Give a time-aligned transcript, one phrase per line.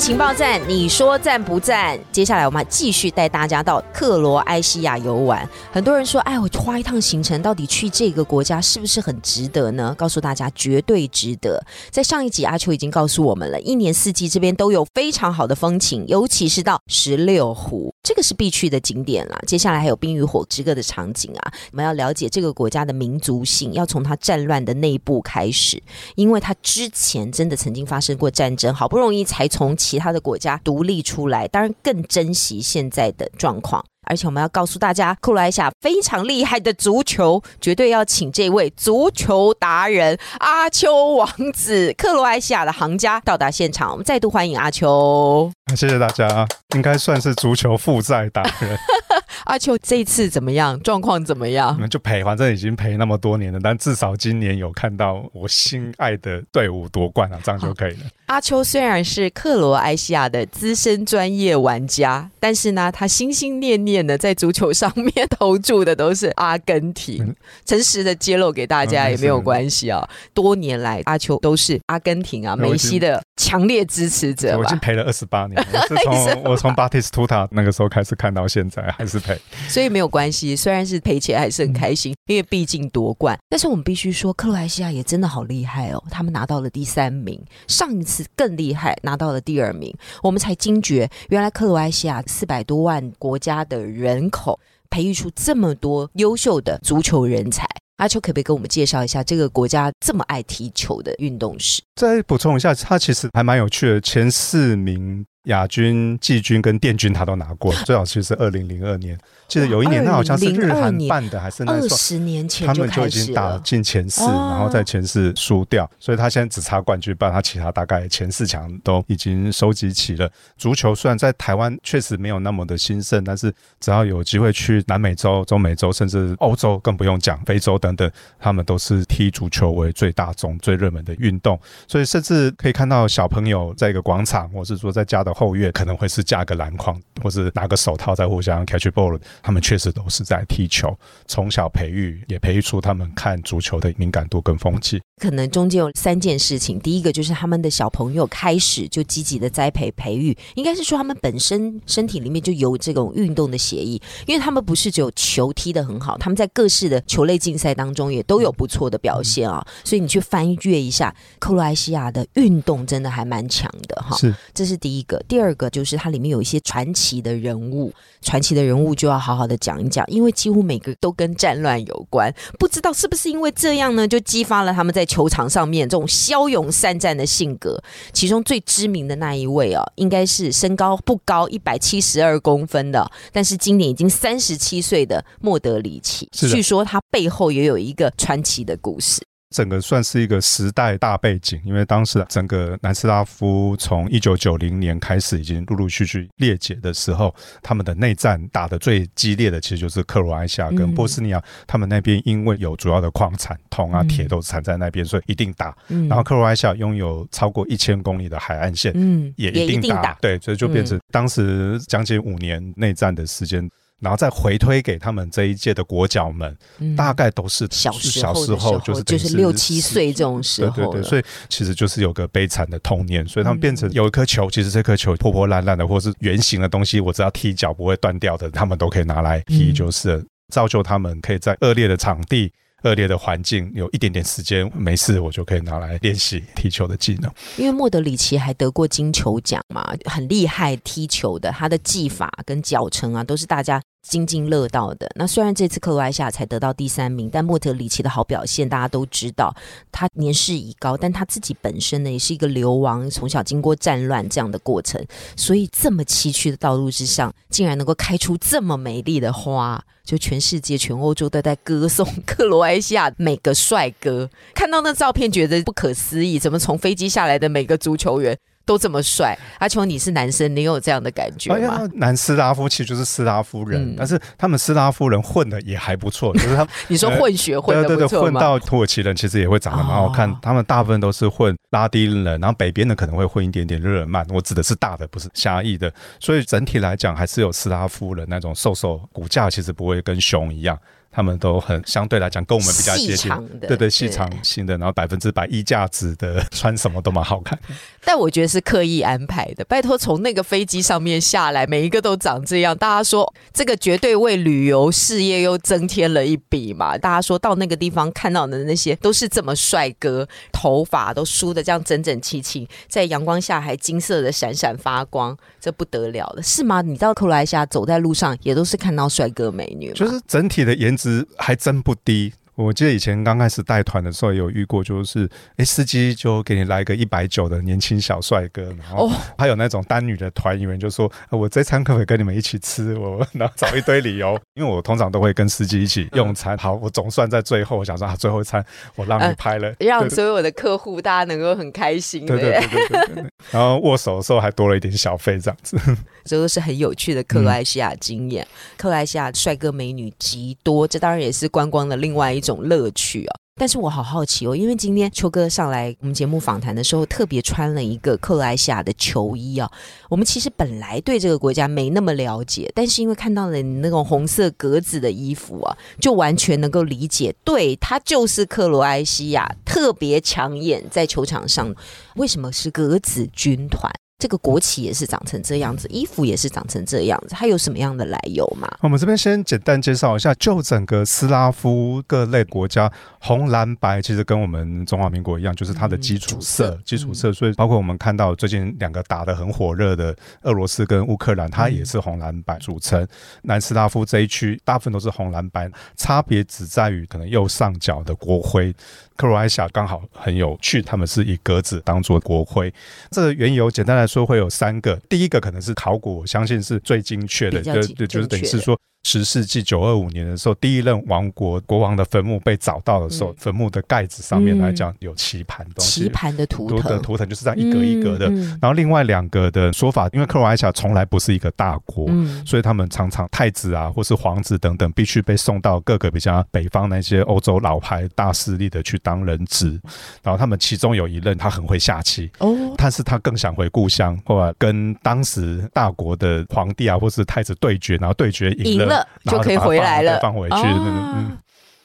[0.00, 2.00] 情报站，你说赞不赞？
[2.10, 5.46] 接下来我们继续带大家到克罗埃西亚游玩。
[5.70, 9.94] 很多人说，哎，我花一趟行程，到底去这个国家是不是很值得呢？
[9.98, 11.62] 告诉大家，绝对值得。
[11.90, 19.38] 在上一集，阿秋已经告诉我们了，一年四季这边都有非常好的风情，尤其是到十六湖，这个是必去的景点啦。
[19.46, 25.82] 接下来还有冰与火之歌的场景啊，我们要了解这个国家的民族性，要从它战乱的内部开始，
[26.16, 33.84] 因为它之前真的曾经发生过战争，好不容易才从其他的国家独立出来，当然更珍惜现在的状况。
[34.10, 43.92] 而且我们要告诉大家，克罗埃西亚非常厉害的足球，绝对要请这位足球达人阿丘王子，克罗埃西亚的行家到达现场。
[43.92, 45.48] 我们再度欢迎阿丘。
[45.76, 46.44] 谢谢大家，
[46.74, 48.76] 应该算是足球负债达人。
[49.44, 50.78] 阿秋这一次怎么样？
[50.80, 51.88] 状况怎么样？
[51.88, 58.00] 就赔，反正已经赔那么多年了，但至少今年有看到我心爱的队伍夺冠啊，这样就可以了。
[58.26, 67.34] 阿秋虽然是克罗埃西亚的资深专业玩家，但是呢，他心心念念的在足球上面投注的都是阿根廷。
[67.64, 70.08] 诚实的揭露给大家也没有关系啊。
[70.32, 74.58] 多年来，阿秋都是阿根廷啊梅西的强烈支持者。
[74.58, 79.40] 我已经陪了二十八年， 我是从我从巴蒂斯图塔那个时候开始看到现在，还是陪。
[79.66, 83.38] 所以没有关系，虽然是赔钱，还是很开心，因为毕竟夺冠。
[83.48, 89.94] 但是我们必须说，克罗埃西亚也真的好厉害哦，他们拿到了第三名，上一次更厉害，拿到了第二名。
[90.22, 94.60] 我们才惊觉，原来克罗埃西亚四百多万国家的人口，
[94.90, 97.66] 培育出这么多优秀的足球人才。
[98.00, 101.82] 阿秋可不可以跟我们介绍一下这个国家这么爱踢球的运动史？
[101.96, 105.26] 再补充一下，它其实还蛮有趣的，前四名。
[105.44, 109.18] 亚军、季军跟殿军他都拿过， 最早其实是二零零二年，
[109.48, 120.30] 记得有一年，那好像是日韩办的，还是那二十年前他们就已经打进前四，然后在前四输掉，所以他现在只差冠军，不然他其他大概前四强都已经收集齐了。
[120.58, 123.50] 足球虽然在台湾确实没有那么的兴盛，但是
[123.80, 131.58] 只要有机会去南美洲、中美洲，甚至欧洲，更不用讲非洲等等，他们都是踢足球为最大众、最热门的运动，
[131.88, 135.29] 所以甚至可以看到小朋友在一个广场，或是说在家的。
[135.32, 139.18] 后院可能会是架个篮筐，或是拿个手套在互相 catch ball。
[139.42, 140.96] 他们确实都是在踢球，
[141.26, 145.00] 从小培育也培育出他们看足球的敏感度跟风气。
[145.20, 159.64] 可能中间有三件事情，第一个就是他们的小朋友开始就积极的栽培培育，应该是说他们本身身体里面就有这种运动的协议，因为他们不是只有球踢得很好，他们在各式的球类竞赛当中也都有不错的表现啊。
[159.84, 164.16] 所以你去翻阅一下克罗埃西亚的运动，真的还蛮强的哈。
[164.16, 165.22] 是，这是第一个。
[165.28, 167.92] 第二个就是它里面有一些传奇的人物，
[168.22, 172.34] 传奇的人物就要好好的讲一讲，因为几乎每个都跟战乱有关。
[172.58, 177.82] 不知道是不是因为这样呢，就激发了他们在球场上面这种骁勇善战的性格。
[178.12, 186.28] 其中最知名的那一位哦，应该是身高不高，一百七十二公分的，但是今年已经三十七岁的莫德里奇。
[186.32, 189.20] 据说他背后也有一个传奇的故事。
[189.50, 205.76] 整个算是一个时代大背景，因为当时整个南斯拉夫从一九九零年开始已经陆陆续续裂解的时候，他们的内战打得最激烈的其实就是克罗埃西亚跟波斯尼亚，他们那边因为有主要的矿产，铜啊铁都产在那边，所以一定打。
[206.08, 210.16] 然后克罗埃西亚拥有超过一千公里的海岸线，嗯，也一定打。
[210.20, 213.68] 对，所以就变成当时将近五年内战的时间。
[214.00, 216.56] 然后再回推给他们这一届的国脚们，
[216.96, 232.52] 大概都是小小时候，就是就是六七岁这种时候，对对对，所以其实就是有个悲惨的童年，所以他们变成有一颗球，其实这颗球破破烂烂的，或是圆形的东西，我只要踢脚不会断掉的，他们都可以拿来踢，就是造就他们可以在恶劣的场地。
[232.82, 237.30] 恶劣的环境，有一点点时间没事，我就可以拿来练习踢球的技能。
[237.58, 245.10] 因为莫德里奇还得过金球奖嘛，很厉害踢球的，他的技法跟脚程啊，都是大家津津乐道的。
[245.14, 249.54] 那虽然这次克罗埃西亚才得到第三名，但莫德里奇的好表现，大家都知道。
[249.92, 255.04] 他年事已高，但他自己本身呢，也是一个流亡，从小经过战乱这样的过程，
[255.36, 259.84] 所以这么崎岖的道路之上，竟然能够开出这么美丽的花。
[260.02, 268.36] 就全世界、全欧洲都在歌颂克罗埃西亚每个帅哥，看到那照片觉得不可思议，怎么从飞机下来的每个足球员？
[268.70, 269.36] 都这么帅。
[269.58, 271.82] 阿琼，你是男生，你有这样的感觉吗？
[271.94, 280.32] 南斯拉夫其实就是斯拉夫人，但是他们斯拉夫人混的也还不错， 就是他你说混血混的对对，混到土耳其人其实也会长得蛮好看。
[280.40, 284.24] 他们大部分都是混拉丁人，然后北边的可能会混一点点日耳曼。
[284.28, 285.92] 我指的是大的，不是狭义的。
[286.20, 290.78] 所以整体来讲，还是有斯拉夫人那种瘦瘦骨架，其实不会跟熊一样。
[291.12, 293.30] 他们都很相对来讲跟我们比较接近，
[293.60, 297.58] 对对，细长型的，然后百分之百衣架子的，穿什么都蛮好看。
[298.04, 299.64] 但我觉得是刻意安排的。
[299.64, 306.96] 拜托，从那个飞机上面下来，每一个都长这样，大家说这个绝对为旅游事业又增添了一笔嘛？
[306.96, 316.80] 大家说到那个地方看到的那些都是这么帅哥，头发都梳的这样整整齐齐，在阳光下还金色的闪闪发光，这不得了了，是吗？
[316.82, 320.96] 你到克罗埃西亚走在路上也都是看到帅哥美女，就是整体的颜。
[321.00, 322.32] 值还真不低。
[322.60, 336.56] 我记得以前刚开始带团的时候有遇过，就是哎，司机就给你来个一百九的年轻小帅哥，然后还有那种单女的团员就说：“我这餐可不可以跟你们一起吃？”我然后找一堆理由， 因为我通常都会跟司机一起用餐。
[336.58, 338.64] 好，我总算在最后，我想说啊，最后一餐
[338.96, 342.26] 我让你拍了，让所有的客户大家能够很开心。
[342.26, 343.24] 对对对对对。
[343.50, 345.78] 然后握手的时候还多了一点小费，这样子。
[346.24, 348.46] 这都是很有趣的克罗埃西亚经验。
[348.76, 353.34] 克罗埃西亚帅哥美女极多，这当然也是观光的另外一种种乐趣啊。
[353.56, 359.70] 但是我好好奇哦，因为今天秋哥上来我们节目访谈的时候，特别穿了一个克罗埃西亚的球衣啊。
[360.08, 371.74] 我们其实本来对这个国家没那么了解，但是因为看到了你那种红色格子的衣服啊，就完全能够理解，对，它就是克罗埃西亚特别抢眼，在球场上
[372.16, 373.92] 为什么是格子军团？
[374.20, 378.68] 这个国旗也是长成这样子，衣服也是长成这样子，它有什么样的来由吗？
[378.82, 387.32] 我们这边先简单介绍一下，就整个斯拉夫各类国家，红蓝白其实跟我们中华民国一样，就是它的基础色，基础色。
[387.32, 393.08] 所以包括我们看到最近两个打得很火热的俄罗斯跟乌克兰，它也是红蓝白组成。
[393.44, 398.74] 南斯拉夫这一区大部分都是红蓝白，差别只在于可能右上角的国徽。
[399.16, 402.72] 克罗埃西亚刚好很有趣，他们是以格子当做国徽。
[403.10, 408.78] 这个缘由简单来说会有三个，第一个可能是考古，我相信是最精确的，就就是等于是说。
[409.02, 418.30] 十世纪九二五年的时候，第一任王国国王的坟墓被找到的时候，坟墓的盖子上面来讲有棋盘东西，棋盘的图腾，的图腾就是这样一格一格的。
[418.60, 422.10] 然后另外两个的说法，因为克罗埃西亚从来不是一个大国，
[422.44, 429.80] 所以他们常常太子啊，或是皇子等等，必须被送到各个比较北方那些欧洲老牌大势力的去当人质。
[430.22, 438.89] 然后他们其中有一任他很会下棋，哦，但是他更想回故乡，或跟当时大国的皇帝啊，或是太子对决，然后对决赢了。
[439.24, 440.56] 就可以回来了，放回去。
[440.56, 441.38] 嗯，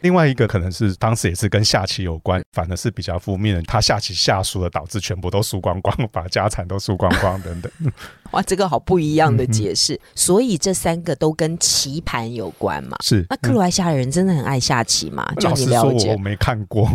[0.05, 3.61] 另外一个可能是当时也是跟下棋有关，反而是比较负面的。
[3.63, 7.71] 他下棋下输了，导致全部都输光光，把家产都输光光等等。
[8.29, 9.99] 哇，这个好不一样的解释。
[10.13, 12.95] 所以这三个都跟棋盘有关嘛？
[13.01, 13.25] 是。
[13.31, 15.27] 那克罗埃西亚人真的很爱下棋吗？
[15.37, 16.87] 老实说，我没看过，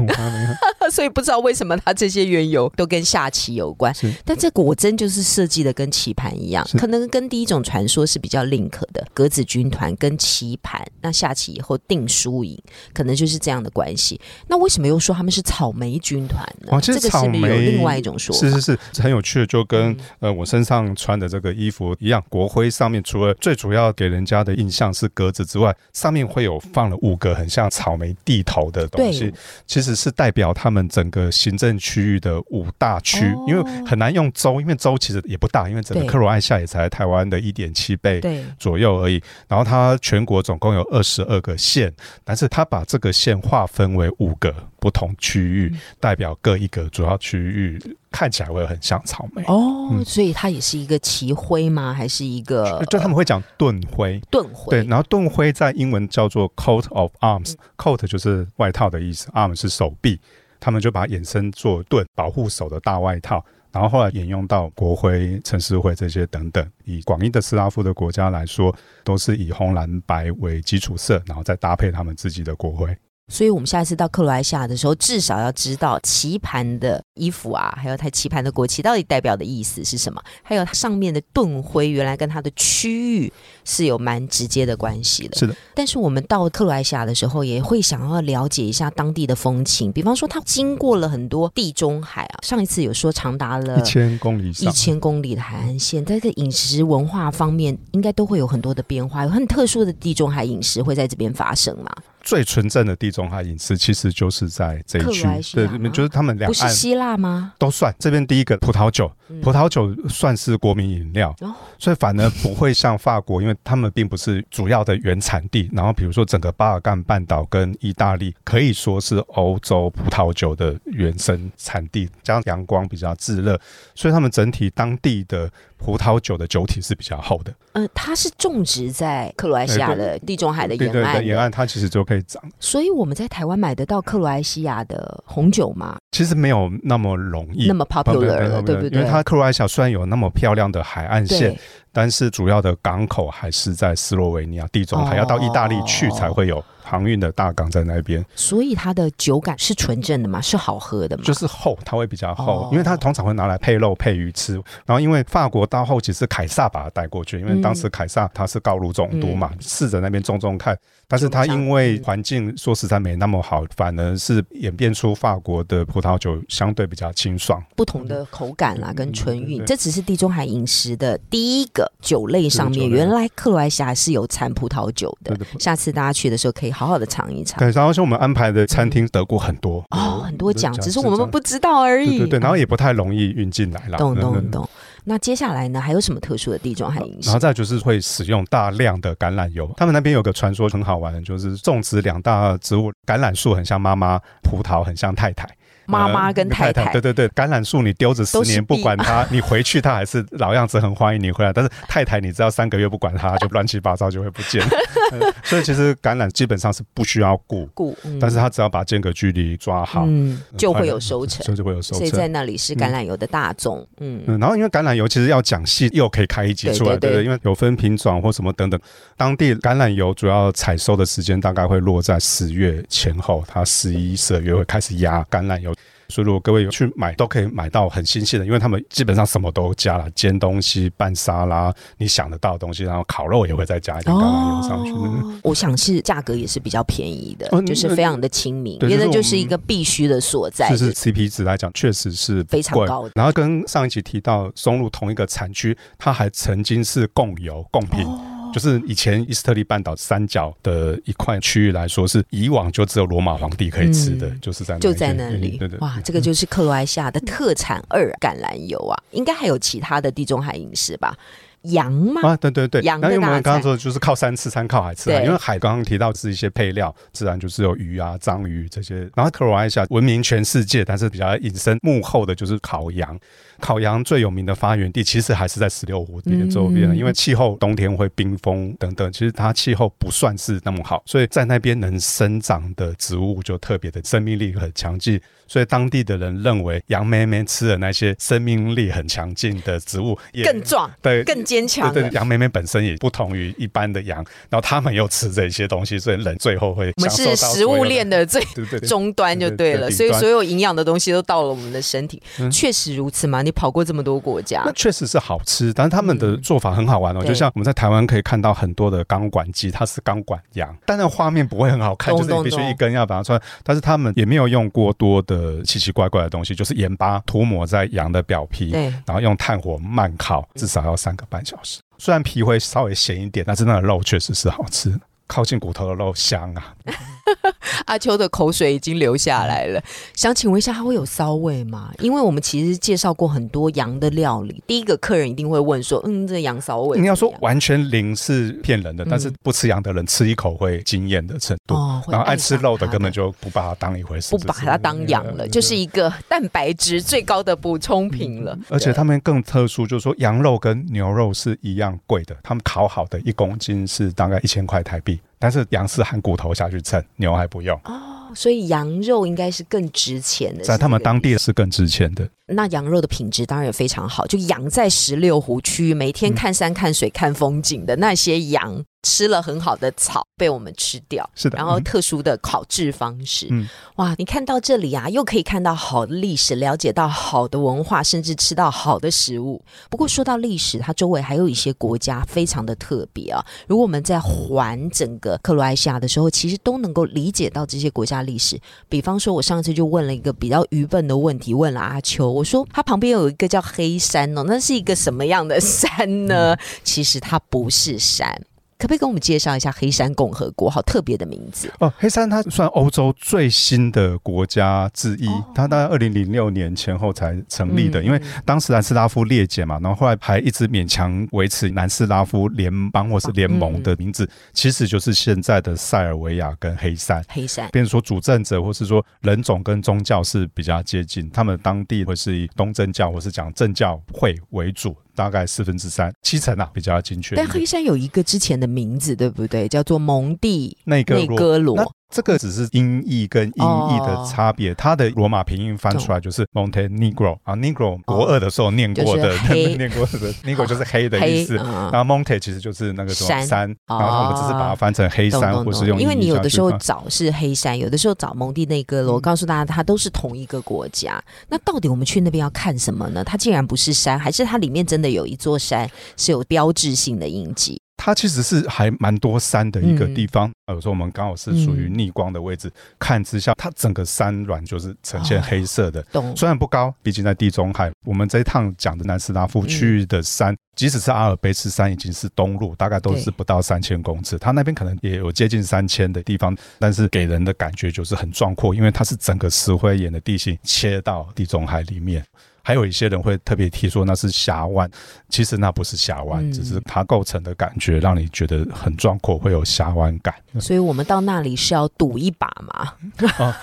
[0.92, 3.92] 所以不知道为什么他这些缘由都跟下棋有关。
[4.24, 10.86] 但这果真就是设计的跟棋盘一样，可能跟第一种传说是比较 link 的格子军团跟棋盘。
[11.00, 12.60] 那下棋以后定输赢，
[13.00, 14.20] 可能就是这样的关系。
[14.46, 16.78] 那为什么又说他们是草莓军团呢？
[16.82, 18.40] 这个是不是有另外一种说法？
[18.40, 21.30] 是是是，很有趣的，就跟呃我身上穿的。
[21.30, 29.32] 这个衣服一样，国徽上面除了最主要给人家的印象是格子之外，上面会有放了五个很像草莓地头的东西，
[29.64, 38.20] 其实是代表他们整个行政区域的五大区，因为很难用州，因为州其实也不大，因为整个克罗埃西亚也才台湾的一点七倍
[38.58, 39.22] 左右而已。
[39.46, 47.78] 然后它全国总共有二十二个县，但是它把这个县划分为五个不同区域，代表各一个主要区域。
[48.12, 51.94] 看起来会很像草莓哦，所以它也是一个旗徽吗？
[51.94, 52.84] 还是一个？
[52.90, 54.84] 就他们会讲盾徽，盾徽对。
[54.88, 60.18] 然后盾徽在英文叫做 coat of arms，coat 就是外套的意思，arm 是手臂，
[60.58, 63.44] 他们就把它衍生做盾，保护手的大外套。
[63.72, 66.66] 然后后来沿用到国徽、城市徽这些等等。
[66.84, 68.74] 以广义的斯拉夫的国家来说，
[69.04, 72.96] 都是以红蓝白为基础色，然后再搭配他们自己的国徽。
[73.30, 83.32] 所以，我们下一次到克罗埃西亚的时候，至少要知道棋盘的衣服啊，还有它棋盘的国旗到底代表的意思是什么，还有它上面的盾徽，原来跟它的区域
[83.64, 85.38] 是有蛮直接的关系的。
[85.38, 85.54] 是的。
[85.74, 101.90] 但是我们到克罗埃西亚的时候，也会想要了解一下当地的风情，比方说，它经过了很多地中海啊，上一次有说长达了一千公里，一千公里的海岸线，在这个饮食文化方面，应该都会有很多的变化，有很特殊的地中海饮食会在这边发生嘛？
[102.30, 107.52] 最纯正的地中海饮食其实就是在这一区克罗埃，西亚对，就是他们两岸不是希腊吗？
[107.58, 107.92] 都算。
[107.98, 115.68] 这边第一个葡萄酒，嗯葡萄酒算是国民饮料，哦所以反而不会像法国，因为他们并不是主要的原产地。
[115.72, 123.60] 然后比如说整个巴尔干半岛跟意大利可以说是欧洲葡萄酒的原生产地，加上阳光比较炙热，
[123.96, 127.52] 所以他们整体当地的葡萄酒的酒体是比较厚的。
[127.72, 135.96] 呃，它是种植在克罗埃西亚的地中海的对对对，沿岸的沿岸它其实就可以长，所以我们在台湾买得到克罗埃西亚的红酒吗？
[136.12, 137.74] 其实没有那么容易那。
[137.74, 138.90] 么 popular 了，对不对？
[138.90, 141.56] 因为它克罗埃西亚虽然有那么漂亮的海岸线，
[141.92, 150.40] 但是主要的港口还是在斯洛维尼亚地中海，哦要到意大利去才会有航运的大港在那边，所以它的酒感是纯正的吗？
[150.40, 151.22] 是好喝的吗？
[151.24, 154.54] 就是厚，它会比较厚哦，因为它通常会拿来配肉配鱼吃。
[154.84, 160.76] 然后因为法国到后期是凯撒把它带过去，因为当时凯撒他是高卢总督嘛，试着那边种种看，
[161.10, 167.60] 但是它因为环境说实在没那么好，反而是演变出法国的葡萄酒相对比较清爽。
[167.74, 172.88] 不同的口感啦，嗯跟纯韵，对对这只是地中海饮食的第一个酒类上面。
[172.88, 177.58] 原来克罗埃西亚是有产葡萄酒的下次大家去的时候可以好好的尝一尝。
[177.58, 182.10] 对，然后像我们安排的餐厅得过很多哦，很多奖，只是我们不知道而已。
[182.10, 183.98] 对对对，然后也不太容易运进来啦。
[183.98, 184.68] 懂懂懂。
[185.04, 187.38] 那接下来呢，还有什么特殊的地中海饮食然后？
[187.38, 189.72] 再就是会使用大量的橄榄油。
[189.76, 195.48] 他们那边有个传说很好玩的，就是种植两大植物，橄榄树很像妈妈，葡萄很像太太。
[195.90, 201.52] 妈妈跟呃太太对对对，橄榄树你丢着十年不管它，你回去它还是老样子，很欢迎你回来。
[201.52, 204.66] 但是太太，你知道三个月不管它，就乱七八糟就会不见。
[205.12, 212.30] 呃所以其实橄榄基本上是不需要顾，顾，嗯但是它只要把间隔距离抓好，嗯就会有收成，所以就会有收成所以在。
[212.30, 213.84] 那里是橄榄油的大宗。
[213.98, 217.24] 嗯，嗯，然后因为橄榄油其实要讲细，又可以开一集出来，对对？
[217.24, 218.80] 因为有分品种或什么等等。
[219.16, 225.74] 当地橄榄油主要采收的时间大概会落在十月前后，它十一、十二月会开始压橄榄油。
[226.10, 234.90] 所以如果各位有去买，都可以买到很新鲜的，因为他们基本上什么都加了，煎东西、拌沙拉，你想得到的东西，然后烤肉也会再加一点橄榄油上去。
[234.92, 240.68] 哦，我想是价格也是比较便宜的，哦就是非常的亲民，对因为那就是一个必须的所在。
[240.68, 248.04] 就是 CP 值来讲，确实是非常高的然后跟上一集提到松露同一个产区，它还曾经是共有贡品。
[248.04, 261.16] 哦就是以前伊斯特利半岛三角的一块区域来说，是以往就只有罗马皇帝可以吃的，嗯就是在就在那里对对，哇，这个就是克罗埃西亚的特产二橄榄油啊，应该还有其他的地中海饮食吧？
[261.62, 262.20] 羊吗？
[262.22, 269.00] 啊，对对对，羊因为我们刚刚说的就是靠山吃山，靠海吃海，因为海刚刚提到是一些配料，自然就是有鱼啊、章鱼这些。
[269.14, 273.18] 然后克罗埃西亚闻名全世界，但是比较隐身幕后的就是烤羊。
[273.60, 285.20] 烤羊最有名的发源地其实还是在十六湖边周边，嗯因为气候冬天会冰封等等，其实它气候不算是那么好，所以在那边能生长的植物就特别的生命力很强劲。
[285.50, 292.12] 所以当地的人认为杨妹妹吃的那些生命力很强劲的植物也更壮、对更坚强了对对，。
[292.12, 298.40] 羊妹妹本身也不同于一般的羊，然后他们又吃这些东西，所以人最后会我们是食物链的最
[298.86, 302.22] 终端就对了，所以所有营养的东西都到了我们的身体。
[302.38, 303.42] 嗯确实如此嘛？
[303.42, 321.80] 你跑过这么多国家那，确实是好吃，但是他们的做法很好玩哦，对就像我们在台湾可以看到很多的钢管鸡，它是钢管羊，但那画面不会很好看，懂就是你必须一根要把它穿，但是他们也没有用过多的奇奇怪怪的东西，就是盐巴涂抹在羊的表皮，对，然后用炭火慢烤，至少要三个半小时。
[321.98, 324.98] 虽然皮会稍微咸一点，但是那个肉确实是好吃，
[325.30, 326.74] 靠近骨头的肉香啊。
[327.86, 329.80] 阿秋的口水已经流下来了。
[330.14, 331.92] 想请问一下，它会有骚味吗？
[332.00, 341.74] 因为我们其实介绍过很多羊的料理，第一个客人一定会问说：“嗯，这羊骚味怎么样？”你要说完全零是骗人的，嗯但是不吃羊的人吃一口会惊艳的程度。
[341.76, 348.58] 哦，然后爱吃肉的根本就不把它当一回事，不把它当羊了，就是一个蛋白质最高的补充品了。
[348.68, 362.28] 而且他们更特殊，就是说羊肉跟牛肉是一样贵的，他们烤好的一公斤是大概一千块台币，但是羊是含骨头下去称，牛还不用，哦，所以羊肉应该是更值钱的，在他们当地是更值钱的。
[362.46, 371.28] 那羊肉的品质当然也非常好，就养在十六湖区，每天看山看水看风景的那些羊，吃了很好的草被我们吃掉。
[371.34, 373.66] 是的，然后嗯特殊的烤制方式，嗯
[373.96, 374.14] 哇！
[374.18, 379.62] 你看到这里啊，又可以看到好的历史，了解到好的文化，甚至吃到好的食物。
[379.88, 383.44] 不过说到历史，它周围还有一些国家非常的特别啊。
[383.66, 388.58] 如果我们在环整个克罗埃西亚的时候，其实都能够理解到这些国家历史。
[388.88, 396.56] 比方说，我上次就问了一个比较愚笨的问题，问了阿秋，我说它旁边有一个叫黑山哦，那是一个什么样的山呢？
[396.84, 398.40] 其实它不是山。
[398.80, 400.70] 可不可以跟我们介绍一下黑山共和国？
[400.70, 401.92] 好特别的名字哦。
[401.98, 408.02] 黑山它算欧洲最新的国家之一，它大概二零零六年前后才成立的。
[408.02, 417.22] 因为当时南斯拉夫裂解嘛，然后后来还一直勉强维持南斯拉夫联邦或是联盟的名字，其实就是现在的塞尔维亚跟黑山。
[417.28, 424.96] 黑山，变成说主政者或是说人种跟宗教是比较接近，他们当地会是以东正教或是讲正教会为主。
[425.20, 427.36] 大概四分之三，七成啊，比较精确。
[427.36, 429.68] 但黑山有一个之前的名字，对不对？
[429.68, 431.76] 叫做蒙蒂内格罗。
[432.10, 441.54] 这个只是音译跟音译的差别，它的罗马拼音翻出来就是 Montenegro 啊，Negro 国二的时候念过的， 念过的 Negro 就是黑的意思。
[441.54, 449.14] 然后 Monte 其实就是那个什么山，然后我们只是把它翻成黑山，或是用因为你有的时候找是黑山，有的时候找蒙蒂内哥罗。
[449.14, 451.22] 我告诉大家，它都是同一个国家。
[451.48, 453.22] 那到底我们去那边要看什么呢？
[453.22, 457.80] 它竟然不是山，还是它里面真的有一座山是有标志性的印记？
[458.02, 466.02] 它其实是还蛮多山的一个地方，有时候我们刚好是属于逆光的位置，看之下，它整个山峦就是呈现黑色的。
[466.34, 467.92] 虽然不高，毕竟在地中海。
[468.06, 474.38] 我们这一趟讲的南斯拉夫区域的山，即使是阿尔卑斯山，已经是东路，大概都是不到三千公尺。
[474.38, 482.24] 它那边可能也有接近三千的地方，但是给人的感觉就是很壮阔，因为它是整个石灰岩的地形切到地中海里面。
[482.62, 484.90] 还有一些人会特别提说那是峡湾，
[485.28, 490.34] 其实那不是峡湾，只是它构成的感觉让你觉得很壮阔，会有峡湾感。
[490.60, 492.94] 所以我们到那里是要赌一把嘛？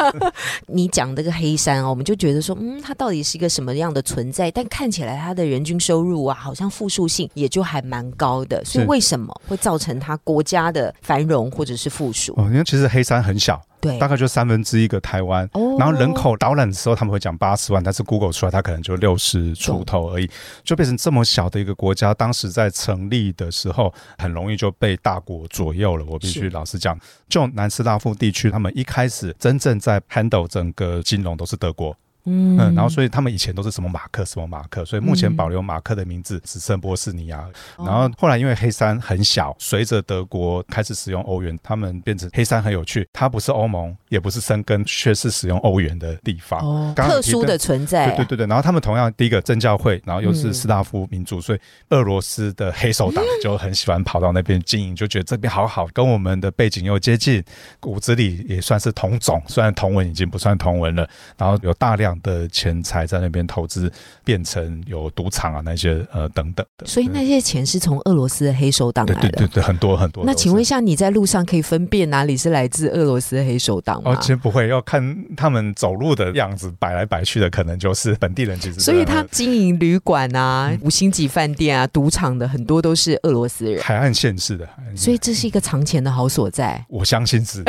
[0.68, 4.50] 你讲这个黑山哦，我们就觉得说，嗯，它到底是一个什么样的存在？
[4.51, 8.63] 但看起来它的人均收入啊，好像复数性也就还蛮高的。
[8.66, 12.34] 所以为什么会造成它国家的繁荣或者是复苏？
[12.38, 13.62] 哦，因为其实黑山很小。
[13.79, 20.29] 对，大概就三分之一个台湾，然后人口导览的时候他们会讲八十万，但是 Google 出来它可能就六十出头而已，
[20.63, 22.13] 就变成这么小的一个国家。
[22.13, 26.05] 当时在成立的时候，很容易就被大国左右了。
[26.05, 31.96] 我必须老实讲，就南斯拉夫地区，他们一开始真正在 handle 整个金融都是德国。
[32.29, 37.48] 嗯，然后所以他们以前都是什么马克什么马克，所以目前保留马克的名字只剩波斯尼亚。
[37.77, 48.08] 然后后来因为黑山很小，随着德国开始使用欧元，他们变成黑山很有趣，它不是欧盟，也不是生根，却是使用欧元的地方，哦，刚特殊的存在。
[48.08, 48.47] 对对对对。
[48.47, 51.60] 然后他们同样第一个政教会，然后又是斯拉夫民族，所以
[51.91, 57.41] 俄罗斯的黑手党就很喜欢跑到那边经营，就觉得这边好好，跟我们的背景又接近，
[57.80, 62.16] 骨子里也算是同种，虽然同文已经不算同文了，然后有大量。
[62.21, 63.91] 的钱财在那边投资，
[64.23, 70.23] 变成有赌场啊那些呃等等的，所以那些钱是从俄罗斯的黑手党来的，对对对，很多很多。
[70.25, 74.12] 那请问一下，你在路上可以分辨哪里是来自俄罗斯的黑手党吗？
[74.12, 78.60] 哦，其实不会，要看他们走路的样子，摆来摆去的，可能就是本地人。
[78.60, 86.84] 其实，所以他经营旅馆啊、五星级饭店啊、赌场的很多都是俄罗斯人，海岸线式的，所以这是一个藏钱的好所在。
[86.89, 87.63] 我相信是。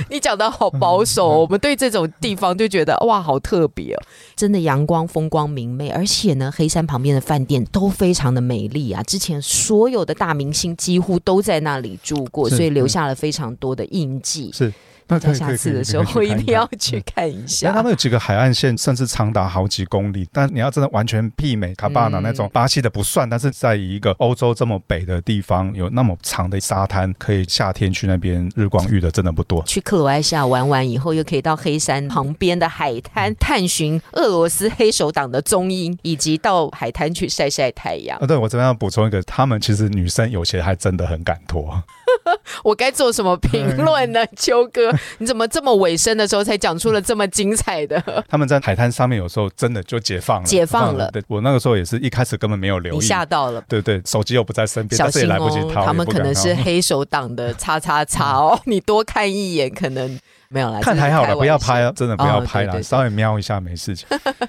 [0.08, 4.02] 你讲的好保守，我们对这种地方就觉得哇，好特别哦！
[4.34, 9.02] 真的阳光风光明媚，而且呢，黑山旁边的饭店都非常的美丽啊。
[9.02, 14.50] 之前所有的大明星几乎都在那里住过，所以留下了非常多的印记。
[14.52, 14.72] 是。
[15.10, 17.68] 那下次的时候，我一定要去看一下。
[17.68, 20.28] 那他们有几个海岸线，甚至长达好几公里。
[20.32, 29.62] 但你要真的完全媲美卡巴纳那种巴西的不算，但是在一个欧洲这么北的地方，有那么长的沙滩，可以夏天去那边日光浴的真的不多。
[29.64, 38.18] 去克罗埃西亚玩完以后，又可以到黑山旁边的海滩探寻俄罗斯黑手党的踪影，以及到海滩去晒晒太阳。
[38.18, 41.82] 啊，对我这边要补充一个，他们其实女生有些还真的很敢脱。
[42.64, 44.92] 我该做什么评论呢，秋哥？
[45.18, 48.02] 你怎么这么尾声的时候才讲出了这么精彩的？
[48.28, 51.10] 他们在海滩上面有时候真的就解放了，解放了。
[51.10, 53.62] 对我那个时候也是一开始根本没有留意，吓到了。
[53.68, 55.70] 对对，手机又不在身边，小心哦。
[55.84, 60.18] 他们可能是黑手党的叉叉叉哦，你多看一眼可能。
[60.52, 64.04] 没有啦，看还好了，不要拍了，真的不要拍了，稍微瞄一下没事情。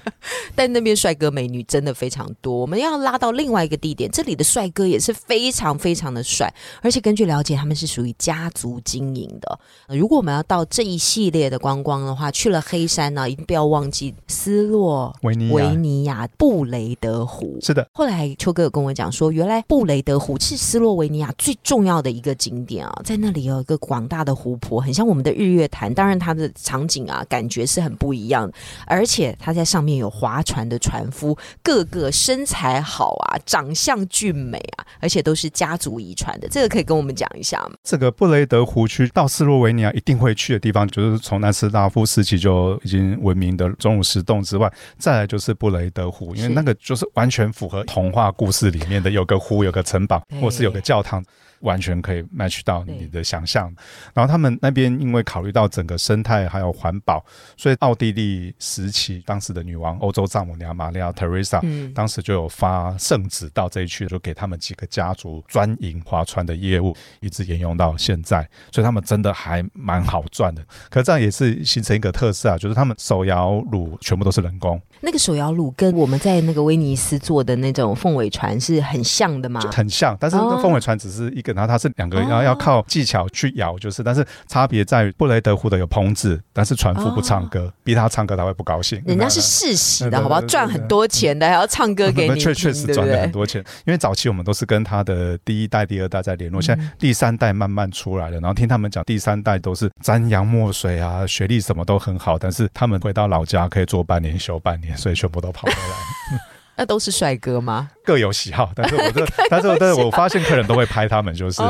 [0.52, 9.58] 但那边帅哥美女真的非常多，我们要拉到另外一个地点，这里的帅哥也是非常非常的帅，而且根据了解，他们是属于家族经营的。
[9.96, 17.56] 如果我们要到这一系列的观光的话，去了黑山呢，一定不要忘记斯洛维尼亚布雷德湖。
[17.62, 25.91] 是的，后来秋哥有跟我讲说，原来布雷德湖是斯洛维尼亚最重要的一个景点啊，在那里有一个广大的湖泊，很像我们的日月潭。
[25.92, 28.54] 船，当然它的场景啊，感觉是很不一样的，
[28.86, 37.72] 而且它在上面有划船的船夫，个个身材好啊，长相俊美啊，而且都是家族遗传的，这个可以跟我们讲一下吗？
[37.82, 51.22] 这个布雷德湖区到斯洛维尼亚一定会去的地方，就是从南斯拉夫时期就已经闻名的钟乳石洞之外，再来就是布雷德湖，因为那个就是完全符合童话故事里面的有个湖、有个城堡，或是有个教堂。
[51.62, 53.72] 完全可以 match 到你的想象，
[54.14, 57.24] 然后他们那边因为考虑到整个生态还有环保，
[57.56, 61.62] 所以奥地利时期当时的女王欧洲丈母娘玛利亚·特蕾莎，
[61.94, 70.62] 当时就有发圣旨到这一区，就给他们几个家族专营划船的业务，一直沿用到现在，所以他们真的还蛮好赚的。
[70.90, 74.80] 可这样也是形成一个特色啊，就是他们手摇橹全部都是人工。
[75.00, 79.60] 那个手摇橹跟我们在那个威尼斯做的那种凤尾船是很像的吗？
[79.72, 89.02] 很像，但是凤尾船只是一个，然后它是两个，然后要靠技巧去咬，就是，但是差别在于布雷德湖的有棚子，但是船夫不唱歌，逼他唱歌他会不高兴。
[89.06, 90.40] 人家是世袭的，好不好？
[90.42, 93.62] 赚很多钱的，还要唱歌给你， 确确实赚了很多钱。
[93.86, 104.96] 因为早期我们都是跟他的第一代、第二代在联络，现在第三代慢慢出来了，然后听他们讲，第三代都是沾洋墨水啊，学历什么都很好，但是他们回到老家可以做半年休半年。
[104.96, 106.38] 所以全部都跑回来，
[106.82, 107.90] 那都是帅哥吗？
[108.04, 111.62] 各有喜好，但是我这， 但是但是我发现客人都会拍他们，就是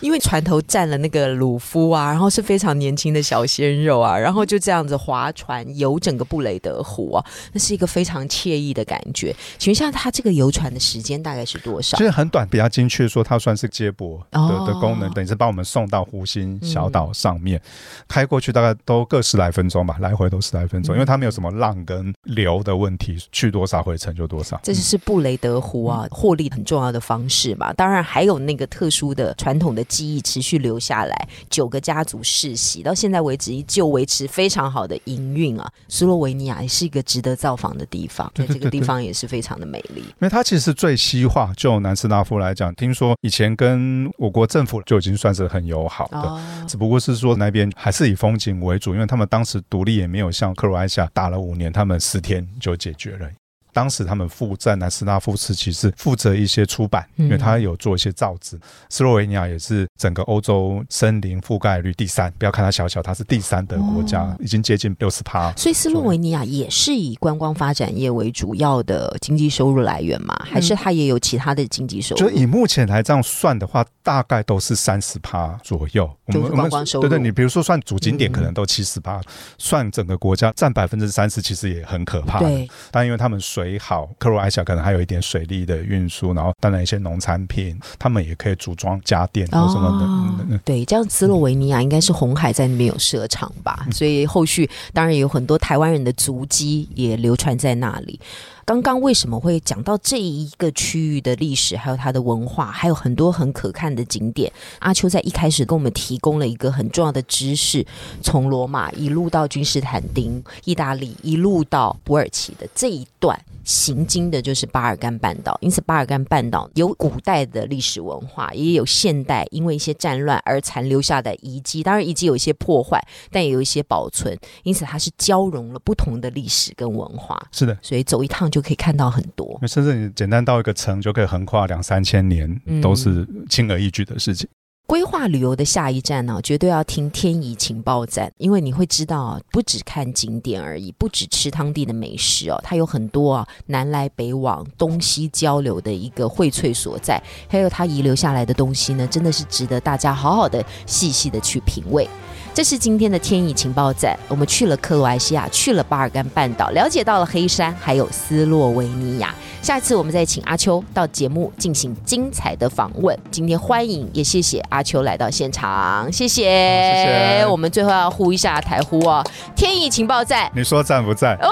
[0.00, 9.36] 因为船头站了那个鲁夫啊，然后是非常年轻的小鲜肉啊，然后就这样子划船游整个布雷德湖啊，那是一个非常惬意的感觉。
[9.58, 11.98] 请问一下，他这个游船的时间大概是多少？
[11.98, 17.60] 其实很短，比较精确说，它算是接驳的的功能，等于是把我们送到湖心小岛上面，
[18.08, 24.58] 开过去大概都各十来分钟吧，来回都十来分钟，因为它没有什么浪跟流的问题，去多少回程就多少。
[24.62, 25.32] 这就是布雷。
[25.42, 31.28] 德湖啊，获利很重要的方式嘛，当然还有那个特殊的传统的记忆持续留下来。
[31.50, 35.68] 九个家族世袭到现在为止依旧维持非常好的营运啊。
[35.88, 40.02] 斯洛维尼亚也是一个值得造访的地方，对这个地方也是非常的美丽。
[40.02, 53.28] 因为它其实最西化，就南斯拉夫来讲，听说以前跟我国政府就已经算是很友好的，只不过是说那边还是以风景为主，因为他们当时独立也没有像克罗埃西亚打了五年，他们十天就解决了。
[53.72, 58.58] 当时他们负在南斯拉夫时期是负责一些出版，因为他有做一些造纸。
[58.90, 65.50] 斯洛维尼亚也是整个欧洲森林覆盖率第三，不要看它小小，它是第三的国家，已经接近六十趴。
[65.56, 70.38] 所以斯洛维尼亚也是以观光发展业为主要的经济收入来源嘛？
[70.44, 72.20] 还是它也有其他的经济收入？
[72.20, 76.10] 就以目前来这样算的话，大概都是三十趴左右。
[76.28, 77.08] 就是观光收入。
[77.08, 79.18] 对对，你比如说算主景点，可能都七十趴，
[79.56, 82.38] 算整个国家占百分之三十，其实也很可怕。
[82.38, 83.61] 对，但因为他们水。
[83.62, 90.58] 水好，克罗埃西亚可能还有一点水利的运输，然后当然一些农产品，他们也可以组装家电或什么的。
[90.64, 98.18] 对，这样斯洛维尼亚应该是红海在那边有设厂吧，所以后续当然有很多台湾人的足迹也流传在那里。
[98.64, 104.50] 刚刚为什么会讲到这一个区域的历史，还有它的文化，还有很多很可看的景点？
[104.78, 107.84] 阿秋在一开始跟我们提供了一个很重要的知识，
[108.22, 113.36] 从罗马一路到君士坦丁，意大利一路到土耳其的这一段。
[113.64, 121.82] 行经的就是巴尔干半岛，因此巴尔干半岛有古代的历史文化，也有现代因为一些战乱而残留下的遗迹。
[121.82, 124.36] 当然，遗迹有一些破坏，但也有一些保存。
[124.62, 127.40] 因此，它是交融了不同的历史跟文化。
[127.52, 129.60] 是的，所以走一趟就可以看到很多。
[129.66, 134.48] 甚至你简单到一个城，就可以横跨两三千年，都是轻而易举的事情。
[134.92, 152.06] 规划旅游的下一站呢，绝对要听天怡情报站，因为你会知道，不只看景点而已，不只吃当地的美食哦，它有很多啊南来北往、东西交流的一个荟萃所在，还有它遗留下来的东西呢，真的是值得大家好好的、细细的去品味。
[152.54, 159.34] 这是今天的天意情报站，我们去了克罗埃西亚，去了巴尔干半岛，了解到了黑山，还有斯洛维尼亚。
[159.62, 163.18] 下次我们再请阿秋到节目进行精彩的访问。
[163.30, 166.42] 今天欢迎，也谢谢阿秋来到现场，谢谢。
[166.42, 167.46] 谢谢。
[167.46, 169.24] 我们最后要呼一下台呼哦，
[169.56, 171.34] 天意情报站，你说在不在？
[171.40, 171.48] 哦，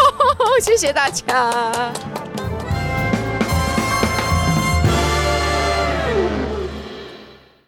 [0.62, 1.52] 谢谢大家。